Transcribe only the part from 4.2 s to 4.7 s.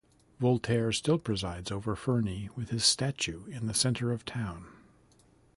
town.